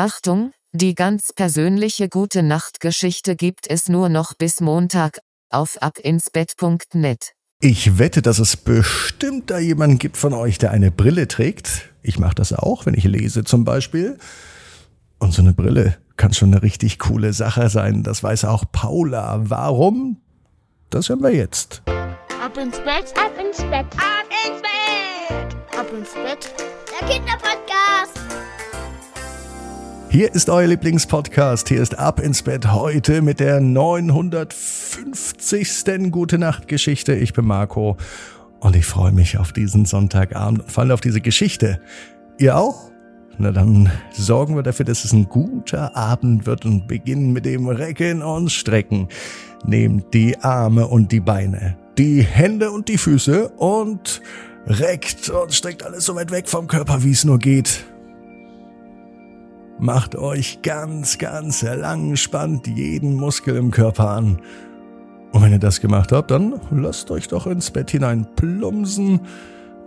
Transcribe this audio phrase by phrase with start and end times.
[0.00, 5.18] Achtung, die ganz persönliche gute Nachtgeschichte gibt es nur noch bis Montag
[5.50, 7.32] auf abinsbett.net.
[7.60, 11.90] Ich wette, dass es bestimmt da jemanden gibt von euch, der eine Brille trägt.
[12.00, 14.16] Ich mache das auch, wenn ich lese zum Beispiel.
[15.18, 18.02] Und so eine Brille kann schon eine richtig coole Sache sein.
[18.02, 19.40] Das weiß auch Paula.
[19.50, 20.22] Warum?
[20.88, 21.82] Das hören wir jetzt.
[22.42, 26.54] Ab ins Bett, Ab ins Bett, ab ins Bett, ab ins Bett.
[26.98, 28.19] der Kinderpodcast.
[30.12, 31.68] Hier ist euer Lieblingspodcast.
[31.68, 36.10] Hier ist Ab ins Bett heute mit der 950.
[36.10, 37.14] Gute Nacht Geschichte.
[37.14, 37.96] Ich bin Marco
[38.58, 41.80] und ich freue mich auf diesen Sonntagabend und vor allem auf diese Geschichte.
[42.38, 42.90] Ihr auch?
[43.38, 47.68] Na dann sorgen wir dafür, dass es ein guter Abend wird und beginnen mit dem
[47.68, 49.06] Recken und Strecken.
[49.64, 54.22] Nehmt die Arme und die Beine, die Hände und die Füße und
[54.66, 57.84] reckt und streckt alles so weit weg vom Körper, wie es nur geht.
[59.80, 64.38] Macht euch ganz, ganz lang, spannt jeden Muskel im Körper an.
[65.32, 69.20] Und wenn ihr das gemacht habt, dann lasst euch doch ins Bett hinein plumpsen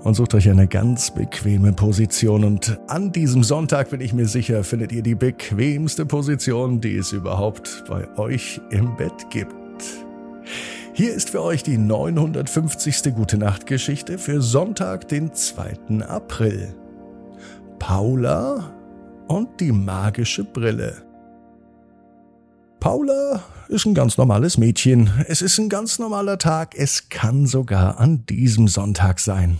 [0.03, 2.44] und sucht euch eine ganz bequeme Position.
[2.44, 7.11] Und an diesem Sonntag bin ich mir sicher, findet ihr die bequemste Position, die es
[7.11, 9.53] überhaupt bei euch im Bett gibt.
[10.94, 13.14] Hier ist für euch die 950.
[13.14, 16.02] Gute Nacht Geschichte für Sonntag, den 2.
[16.08, 16.73] April.
[17.77, 18.73] Paula
[19.27, 21.05] und die magische Brille.
[22.79, 25.09] Paula ist ein ganz normales Mädchen.
[25.27, 26.75] Es ist ein ganz normaler Tag.
[26.75, 29.57] Es kann sogar an diesem Sonntag sein.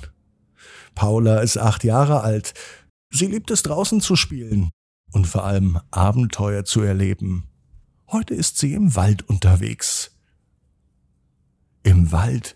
[0.94, 2.53] Paula ist acht Jahre alt.
[3.11, 4.72] Sie liebt es draußen zu spielen
[5.11, 7.48] und vor allem Abenteuer zu erleben.
[8.11, 10.11] Heute ist sie im Wald unterwegs.
[11.83, 12.55] Im Wald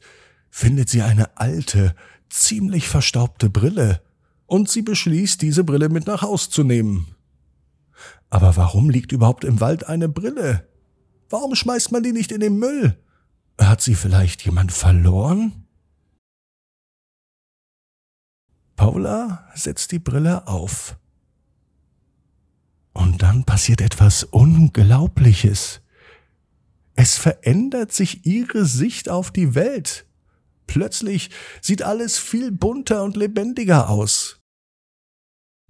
[0.49, 1.95] findet sie eine alte,
[2.29, 4.01] ziemlich verstaubte Brille
[4.47, 7.15] und sie beschließt, diese Brille mit nach Haus zu nehmen.
[8.29, 10.67] Aber warum liegt überhaupt im Wald eine Brille?
[11.29, 12.97] Warum schmeißt man die nicht in den Müll?
[13.59, 15.67] Hat sie vielleicht jemand verloren?
[18.75, 20.97] Paula setzt die Brille auf.
[22.93, 25.81] Und dann passiert etwas Unglaubliches.
[26.95, 30.05] Es verändert sich ihre Sicht auf die Welt.
[30.67, 31.29] Plötzlich
[31.61, 34.39] sieht alles viel bunter und lebendiger aus.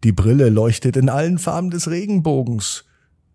[0.03, 2.85] Die Brille leuchtet in allen Farben des Regenbogens.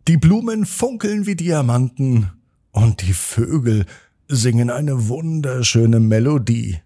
[0.06, 2.30] Die Blumen funkeln wie Diamanten
[2.70, 3.84] und die Vögel
[4.28, 6.80] singen eine wunderschöne Melodie.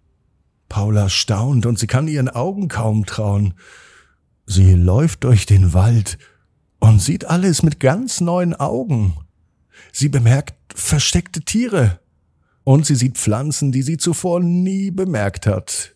[0.68, 3.54] Paula staunt und sie kann ihren Augen kaum trauen.
[4.46, 6.18] Sie läuft durch den Wald
[6.78, 9.14] und sieht alles mit ganz neuen Augen.
[9.92, 12.00] Sie bemerkt versteckte Tiere
[12.64, 15.94] und sie sieht Pflanzen, die sie zuvor nie bemerkt hat.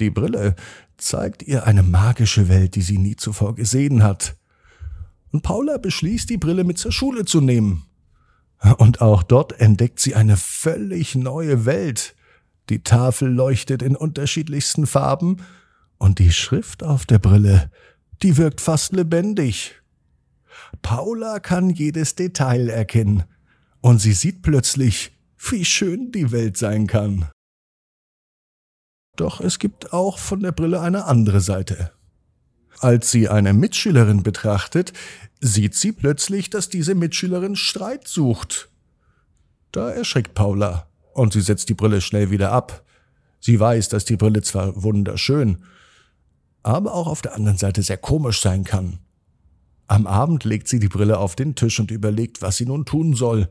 [0.00, 0.56] Die Brille
[1.02, 4.36] zeigt ihr eine magische Welt, die sie nie zuvor gesehen hat.
[5.30, 7.86] Und Paula beschließt, die Brille mit zur Schule zu nehmen.
[8.78, 12.14] Und auch dort entdeckt sie eine völlig neue Welt.
[12.68, 15.38] Die Tafel leuchtet in unterschiedlichsten Farben
[15.98, 17.70] und die Schrift auf der Brille,
[18.22, 19.82] die wirkt fast lebendig.
[20.80, 23.24] Paula kann jedes Detail erkennen
[23.80, 25.12] und sie sieht plötzlich,
[25.50, 27.28] wie schön die Welt sein kann.
[29.22, 31.92] Doch es gibt auch von der Brille eine andere Seite.
[32.80, 34.92] Als sie eine Mitschülerin betrachtet,
[35.40, 38.68] sieht sie plötzlich, dass diese Mitschülerin Streit sucht.
[39.70, 42.84] Da erschrickt Paula und sie setzt die Brille schnell wieder ab.
[43.38, 45.62] Sie weiß, dass die Brille zwar wunderschön,
[46.64, 48.98] aber auch auf der anderen Seite sehr komisch sein kann.
[49.86, 53.14] Am Abend legt sie die Brille auf den Tisch und überlegt, was sie nun tun
[53.14, 53.48] soll.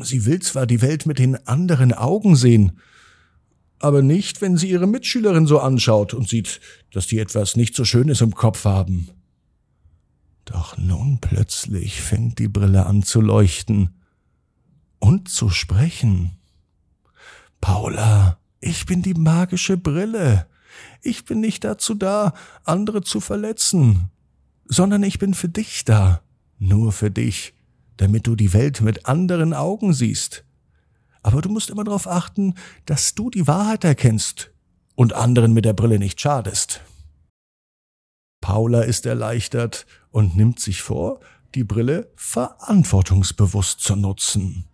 [0.00, 2.80] Sie will zwar die Welt mit den anderen Augen sehen,
[3.80, 6.60] aber nicht, wenn sie ihre Mitschülerin so anschaut und sieht,
[6.92, 9.10] dass die etwas nicht so Schönes im Kopf haben.
[10.44, 13.90] Doch nun plötzlich fängt die Brille an zu leuchten
[14.98, 16.38] und zu sprechen.
[17.60, 20.46] Paula, ich bin die magische Brille.
[21.02, 22.34] Ich bin nicht dazu da,
[22.64, 24.10] andere zu verletzen,
[24.64, 26.22] sondern ich bin für dich da,
[26.58, 27.54] nur für dich,
[27.96, 30.44] damit du die Welt mit anderen Augen siehst.
[31.22, 32.54] Aber du musst immer darauf achten,
[32.86, 34.52] dass du die Wahrheit erkennst
[34.94, 36.80] und anderen mit der Brille nicht schadest.
[38.40, 41.20] Paula ist erleichtert und nimmt sich vor,
[41.54, 44.64] die Brille verantwortungsbewusst zu nutzen.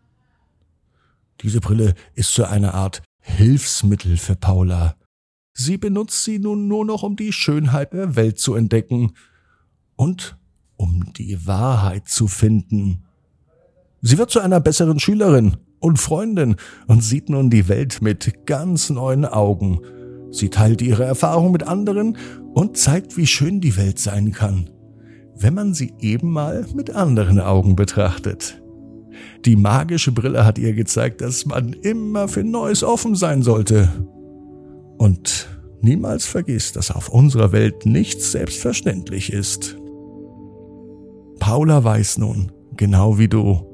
[1.41, 4.97] Diese Brille ist so eine Art Hilfsmittel für Paula.
[5.55, 9.14] Sie benutzt sie nun nur noch, um die Schönheit der Welt zu entdecken
[9.97, 10.37] und
[10.76, 13.05] um die Wahrheit zu finden.
[14.02, 16.57] Sie wird zu einer besseren Schülerin und Freundin
[16.89, 19.81] und sieht nun die Welt mit ganz neuen Augen.
[20.31, 22.17] Sie teilt ihre Erfahrung mit anderen
[22.55, 24.71] und zeigt, wie schön die Welt sein kann.
[25.37, 28.63] wenn man sie eben mal mit anderen Augen betrachtet.
[29.45, 33.89] Die magische Brille hat ihr gezeigt, dass man immer für Neues offen sein sollte.
[34.97, 35.49] Und
[35.81, 39.77] niemals vergisst, dass auf unserer Welt nichts selbstverständlich ist.
[41.41, 43.74] Paula weiß nun, genau wie du,